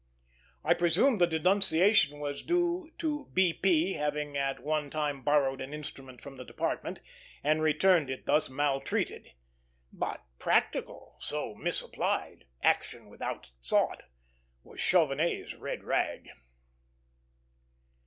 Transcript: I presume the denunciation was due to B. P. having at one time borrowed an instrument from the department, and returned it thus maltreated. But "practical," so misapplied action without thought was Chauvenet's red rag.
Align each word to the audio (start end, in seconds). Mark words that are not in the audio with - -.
I 0.63 0.73
presume 0.73 1.19
the 1.19 1.27
denunciation 1.27 2.19
was 2.19 2.41
due 2.41 2.89
to 2.97 3.29
B. 3.35 3.53
P. 3.53 3.93
having 3.93 4.35
at 4.35 4.61
one 4.63 4.89
time 4.89 5.21
borrowed 5.21 5.61
an 5.61 5.75
instrument 5.75 6.21
from 6.21 6.37
the 6.37 6.43
department, 6.43 7.01
and 7.43 7.61
returned 7.61 8.09
it 8.09 8.25
thus 8.25 8.49
maltreated. 8.49 9.33
But 9.93 10.23
"practical," 10.39 11.17
so 11.19 11.53
misapplied 11.53 12.47
action 12.63 13.09
without 13.09 13.51
thought 13.61 14.01
was 14.63 14.81
Chauvenet's 14.81 15.53
red 15.53 15.83
rag. 15.83 16.29